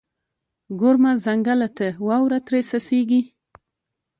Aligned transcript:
ګورمه 0.79 1.11
ځنګله 1.25 1.69
ته، 1.77 1.87
واوره 2.07 2.39
ترې 2.47 2.59
څڅیږي 2.69 3.21